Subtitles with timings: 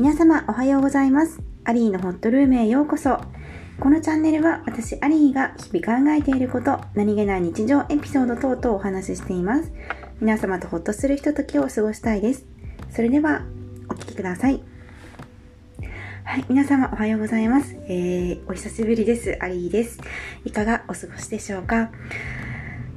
[0.00, 1.42] 皆様おはようございます。
[1.62, 3.20] アリーのホットルームへようこそ。
[3.78, 9.70] このチャンネルは私アリーが日々考えていること、何気ない日常エピソード等々お話ししています。
[10.18, 12.46] 皆様とホッとするひとときを過ごしたいです。
[12.88, 13.42] それでは
[13.90, 14.62] お聴きください。
[16.24, 17.76] はい、皆様おはようございます。
[17.86, 19.36] えー、お久しぶりです。
[19.42, 20.00] アリーです。
[20.46, 21.90] いかがお過ごしでしょうか？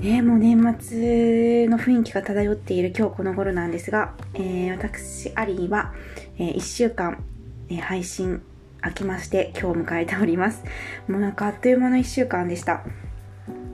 [0.00, 5.94] ね、もう年末の雰囲気が漂っている今日この頃なんですが、えー、私、アリーは、
[6.40, 7.22] えー、1週間、
[7.68, 8.42] えー、配信
[8.82, 10.64] 明けまして今日迎えております。
[11.06, 12.82] もうなんかあっという間の1週間でした。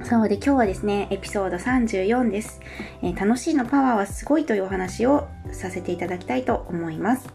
[0.03, 2.61] そうで今日はですね、エピソード34です。
[3.03, 7.29] えー、楽しいのパワーはすごいというお話をさせていただきたいと思います。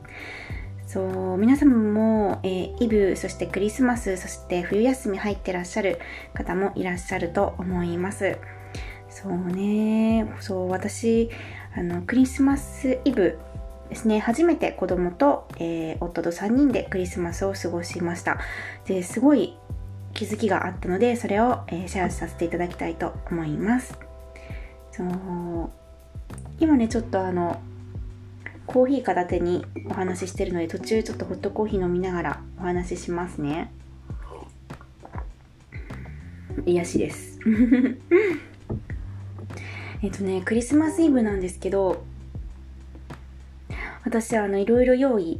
[0.85, 1.01] そ
[1.35, 5.99] う、皆様も、えー、イブ、そしてクリスマス、そして冬休み入ってらっしゃる
[6.33, 8.37] 方もいらっしゃると思います。
[9.09, 11.29] そうね、そう、私、
[11.73, 13.39] あの、クリスマスイブ
[13.91, 18.39] ですね、初めて子供と、えー、夫と3人でクリスマスを過ごしました。
[18.85, 19.57] で、すごい
[20.13, 23.99] 気づきがあったので、それを、えー、シェアさせていただきたいと思います。
[24.93, 25.69] そう、
[26.57, 27.61] 今ね、ちょっとあの、
[28.65, 33.73] コーヒー片手にお話ししてるので、途中ちょっとホットコーヒー飲みながらお話ししますね。
[36.65, 37.39] 癒しです。
[40.01, 42.05] えっとね、クリスマスイブなんですけど、
[44.11, 45.39] 私、あの、いろいろ用意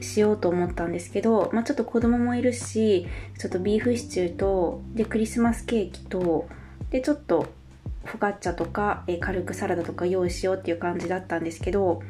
[0.00, 3.06] しようと思ったんですけど、まあ、ちょっと子供もいるし、
[3.38, 6.48] ちょっとビーフシチューと、で、クリスマスケーキと、
[6.90, 7.46] で、ちょっと、
[8.04, 12.02] フォカッチャとか、え軽くサラダとか用意しようっていう感じだったんですけど、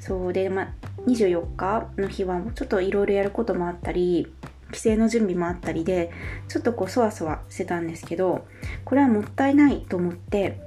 [0.00, 0.68] そうで、まあ、
[1.06, 4.32] 24日の日はちょっといろいろやることもあったり、
[4.72, 6.10] 帰省の準備もあったりで、
[6.48, 8.46] ちょっとこう、そわそわしてたんですけど、
[8.86, 10.58] これはもったいないと思って、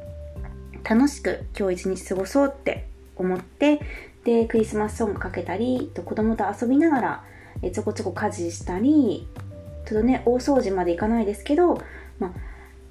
[0.88, 2.88] 楽しく今日一日過ごそうって
[3.20, 3.80] 思って、
[4.28, 7.24] で、クリスマスソングかけたりと、子供と遊びながら、
[7.62, 9.26] えちょこちょこ家事したり、
[9.86, 11.82] ちょっとね、大掃除までいかないですけど、
[12.20, 12.34] ま、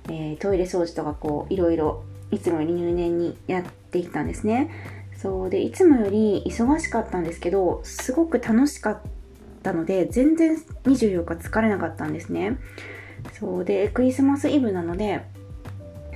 [0.09, 4.71] えー、トイレ掃除とかこう、いろいろ、いつもより入念にやっていったんですね。
[5.19, 9.01] そうで、いつもより忙しかったんですけど、すごく楽しかっ
[9.63, 12.57] たので、全然24日疲れなかったんですね。
[13.39, 15.21] そうで、クリスマスイブなので、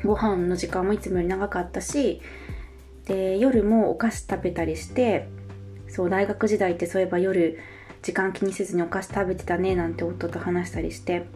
[0.03, 2.22] ご飯の時間もいつもより長かったし、
[3.06, 5.28] で、夜もお菓子食べたりして、
[5.88, 7.58] そう、大学時代ってそういえば夜、
[8.02, 11.26] 時間気にせずにお菓子食べてたね、なんて夫と話したりして、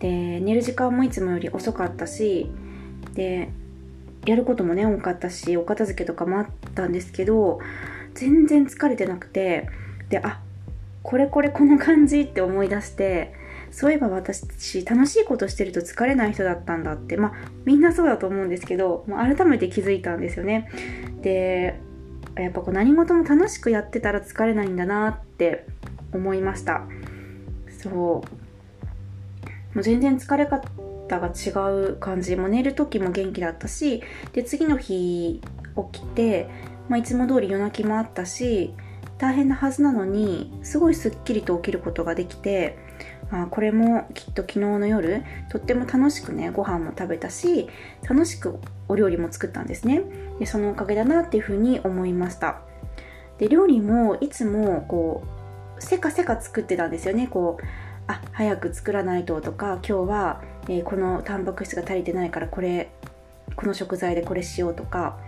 [0.00, 2.50] で、寝る時間もいつもより遅かったし、
[3.14, 3.50] で、
[4.26, 7.60] やることもね、多かったし、お片付けとかもあったんですけど、
[8.14, 9.68] 全然疲れてなくて、
[10.08, 10.40] で、あ、
[11.02, 13.34] これこれこの感じって思い出して、
[13.74, 17.32] そういえば私、楽しいことしてると疲れない人だったんだって、まあ、
[17.64, 20.70] みんなそうだと思うんですけど、もう改めて気づいたんですよね。
[21.22, 21.80] で、
[22.36, 25.66] やっぱこう何事も楽しくやってたら疲れないんだなって
[26.12, 26.86] 思いました。
[27.82, 27.92] そう。
[27.92, 28.22] も
[29.74, 30.68] う全然疲れ方
[31.08, 31.50] が違
[31.90, 32.36] う感じ。
[32.36, 34.04] もう寝る時も元気だったし、
[34.34, 35.42] で、次の日
[35.92, 36.48] 起きて、
[36.88, 38.72] まあ、いつも通り夜泣きもあったし、
[39.18, 42.83] 大変なはずなのに、すごいすっきりと起きることができて、
[43.30, 47.68] あこれもきっと昨日の夜とっても楽しくねご飯も食べたし
[48.08, 48.58] 楽しく
[48.88, 50.02] お料理も作ったんですね。
[50.38, 52.60] でそのおかげだなっていうふうに思いました。
[53.38, 55.24] で料理もいつもこ
[55.78, 57.26] うせかせか作ってたんですよね。
[57.28, 57.64] こう
[58.06, 62.90] あ早く作らないととか今日は、えー、このタンパク質が足りてないからこれ
[63.56, 65.18] この食材でこれしようとか、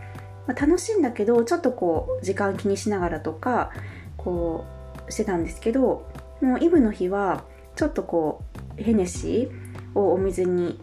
[0.47, 3.71] まあ、楽しいんだけどちょっとこう時間気にしながらとか
[4.17, 4.67] こ
[5.09, 6.07] うしてたんですけど
[6.41, 7.45] もうイブの日は
[7.77, 8.43] ちょっとこ
[8.79, 10.81] うヘネシーをお水に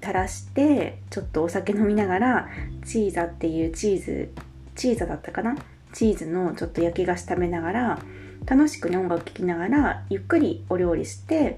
[0.00, 2.48] 垂らしてちょっとお酒飲みながら
[2.84, 4.30] チーザっていうチーズ
[4.74, 5.56] チーザだったかな？
[5.92, 7.98] チーズのちょっと焼き菓子食べながら
[8.46, 11.56] 楽しくね音楽聴きながらゆっくりお料理して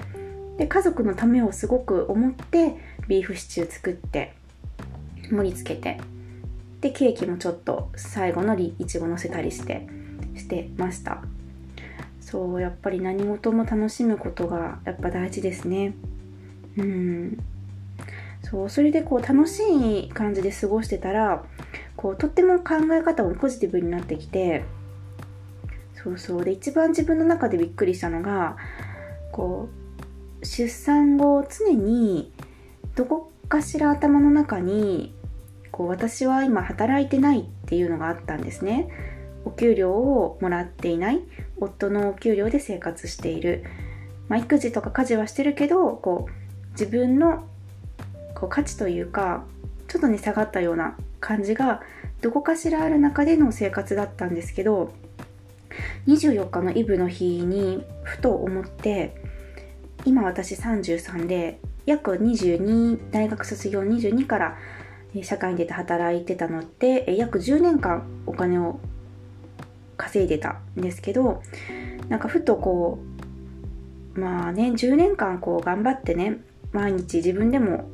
[0.57, 2.77] で家族のためをすごく思って
[3.09, 4.33] ビーフシチュー作って
[5.31, 6.01] 盛り付けて
[6.81, 9.87] でケーキもちょっと最後のいちご乗せたりして
[10.37, 11.23] してました。
[12.31, 15.95] そうやっぱり何事も楽しむことがやっぱ大事ですね。
[16.77, 17.39] うん。
[18.43, 19.63] そうそれでこう楽し
[20.05, 21.45] い感じで過ごしてたら
[21.97, 24.65] こうとっても考え方もポジティブになってきて
[25.95, 26.45] そうそう。
[26.45, 28.57] で一番自分の中でびっくりしたのが
[29.33, 29.69] こ
[30.41, 32.33] う出産後常に
[32.95, 35.15] どこかしら頭の中に
[35.73, 38.89] こう私は今働いてないっていうのがあったんですね。
[39.45, 41.21] お給料をもらっていない
[41.59, 43.65] 夫のお給料で生活している、
[44.29, 47.47] まあ、育児とか家事はしてるけどこう自分の
[48.35, 49.45] こう価値というか
[49.89, 51.83] ちょっとね下がったような感じが
[52.21, 54.93] どこかしらある中での生活だったんですけど
[56.07, 59.15] 24日のイブの日にふと思って
[60.05, 64.59] 今私33で約22大学卒業22から
[65.23, 68.81] 社会に出て働いてたのって約10年間お金を
[70.01, 71.43] 稼いでたんですけど
[72.09, 72.99] なんかふとこ
[74.17, 76.39] うまあね10年間こう頑張ってね
[76.73, 77.91] 毎日自分でも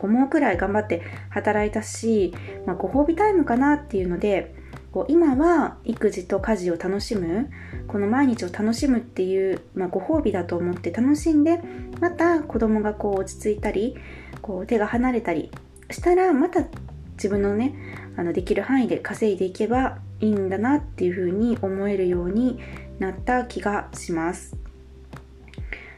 [0.00, 2.34] 思うくらい頑張って働いたし、
[2.66, 4.54] まあ、ご褒美タイムかなっていうので
[4.92, 7.50] こう今は育児と家事を楽しむ
[7.86, 11.60] この毎日を楽しむっていう、まあ、ご褒美だと思って楽しんで
[12.00, 13.96] また子供がこう落ち着いたり
[14.42, 15.50] こう手が離れたり
[15.90, 16.64] したらまた
[17.12, 17.74] 自分のね
[18.16, 22.58] あのできる範囲で稼いでいけばいいんだなっていうふうに思えるように
[22.98, 24.56] なった気がします。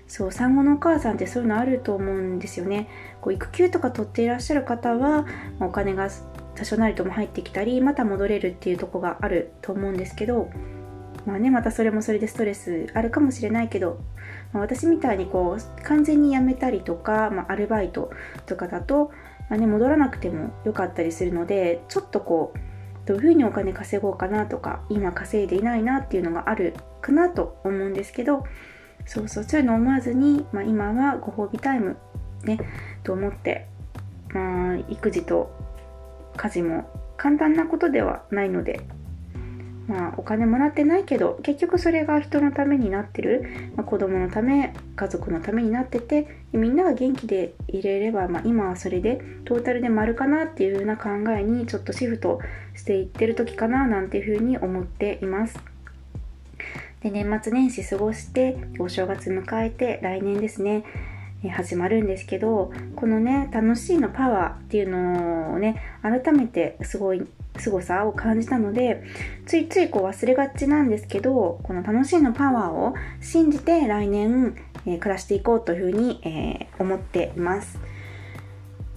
[0.06, 2.88] そう産後のお母さんってそういうのあると思うんですよね。
[3.20, 5.26] こう育休とか取っていらっしゃる方は
[5.58, 6.08] まお金が
[6.54, 10.48] 多少なりとも入ってきたりまた戻れるっていうとこがあると思うんですけど
[11.26, 13.98] まあねまたそれもそれでストレスあるかもしれないけど、
[14.52, 18.10] まあ、私みたいにこう完全に辞めたりとか、まあ、アルバイト
[18.46, 19.10] とかだと、
[19.50, 22.58] まあね、戻らなくてもよかったりするのでちょっとこう
[23.06, 28.44] どういうふうにお金稼ごうかなとか今稼いでいないなっていうのがあるかなと思うんですけど
[29.06, 31.96] そうそうそういうの思わずに、まあ、今はご褒美タイム
[32.44, 32.58] ね
[33.04, 33.68] と思って、
[34.34, 35.50] まあ、育児と
[36.36, 38.80] 家事も簡単なことではないので
[39.86, 52.40] まあお金もらってないけど結局それが人のためになってる、まあ、子供のため家族のためになっててみんなが元気でいれれば、まあ、今はそれでトータルで丸かなっていう風な考えにちょっとシフト
[52.74, 55.58] していってる時かななんていう風に思っています。
[57.02, 60.84] で年末年始過ごしてお正月迎えて来年ですね
[61.50, 67.26] 始まるんですけどこのね楽しいのパワーっていうのをね改めてすごい
[67.58, 69.02] 凄さを感じたので
[69.46, 74.56] ついついこう忘れがちなんですけどこの楽しいのパワーを信じて来年、
[74.86, 77.78] えー、暮らしていこうというふうに、えー、思っています。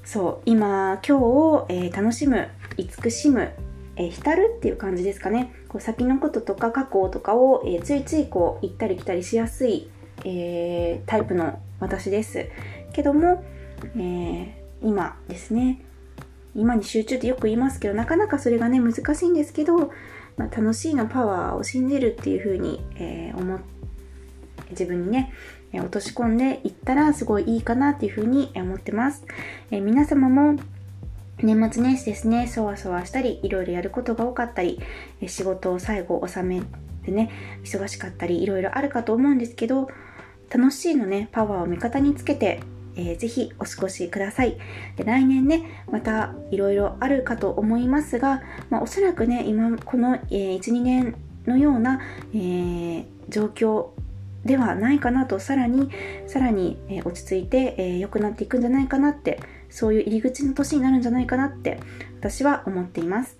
[0.04, 3.52] そう今今日を、えー、楽しむ慈しむ、
[3.96, 5.54] え浸るっていう感じですかね。
[5.68, 9.90] こう先のこととか過去とかを、えついついこう行ったり来たりしやすい、
[10.24, 12.48] えタイプの私です。
[12.94, 13.44] けども、
[13.98, 15.82] え今ですね。
[16.56, 19.92] 今に集中ってよく言いますけどなかなかそれがね難しいんですけど、
[20.36, 23.60] まあ、楽しいのパワーを信じるっていう風に、えー、思っ
[24.72, 25.34] 自分にね
[25.74, 29.24] 落とし込んでいったらすごいいいかなっていう風に思ってます、
[29.72, 30.60] え、皆様も
[31.42, 34.80] 年末年始ですねそわそわしたりいろいろやることが多かったり
[35.28, 36.62] 仕事を最後収め
[37.06, 37.32] てね
[37.64, 39.90] 忙しかったりいろいろあるかと思うんですけど
[40.50, 42.60] 楽しいのねパワーを味方につけて
[42.96, 44.58] えー、ぜひお過ごしください。
[44.98, 52.02] で来年ね、またいろいろあるかと思いますが、まあ、おそらくね、今、この、えー、1、2年のような、
[52.34, 53.90] えー、状況
[54.46, 55.90] ではないかなと、さらに、
[56.28, 59.40] さらに、え、落ち着いて、え、良くなっていくんじゃないかなって、
[59.70, 61.80] そういう入り口の年になるんじゃないかなって、
[62.20, 63.38] 私は思っています。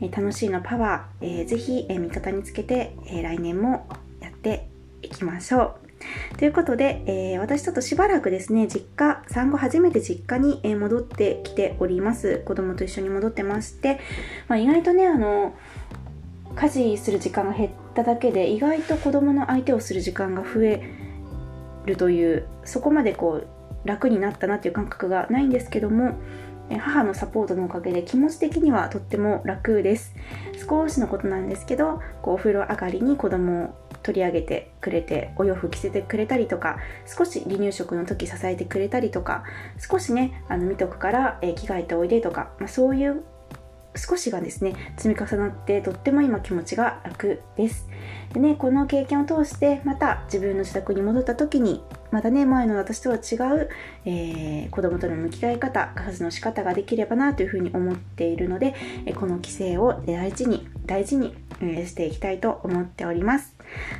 [0.00, 3.88] え、楽しいのパワー、えー、ぜひ、え、味方につけて、え、来年も
[4.20, 4.68] やって
[5.02, 6.36] いきましょう。
[6.38, 12.42] ということで、え、私ちょっとしばらくですね、実家、産後初めて実家に、戻ってきております。
[12.44, 14.00] 子供と一緒に戻ってまして、
[14.48, 15.54] まあ、意外とね、あの、
[16.54, 20.82] 家事する時間が減っただけで、意外と子供の相手をする時間が増え
[21.86, 23.46] るという、そこまでこう、
[23.84, 26.14] 楽になったなっていう感覚がないんですけども、
[26.78, 30.14] 母のサポートのおかげで気持ち的にはとっても楽です。
[30.68, 39.44] 少しのことなんですけどこうお風呂上がりに子供を取り上げてくれてお洋服着せてくれたりとか少し離乳食の時支えてくれたりとか
[39.78, 43.22] 少しねあの見とくから、え、着替えておいでとか、まあ、そういう
[43.96, 47.88] 少しがですね積み重なってとっても今気持ちが楽です。
[48.32, 53.68] でねこの経験を通してまた自分の自宅に戻った時にまたね前の私とは違う、
[54.04, 58.74] えー、子供との向き合い方家事の仕方ができればなというふうに思っているので
[59.14, 63.56] この規制を大事に大事にしていきたいと思っております。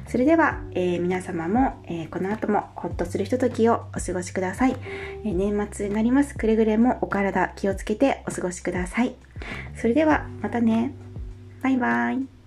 [0.06, 4.76] それでは、えー、皆様も、えー、この後もほっとするひとときをお過ごしください、
[5.24, 6.34] えー、年末になります。
[6.34, 9.14] くれぐれもお体気をつけてお過ごしください。
[9.76, 10.92] それではまたね。
[11.62, 12.41] バイバイ。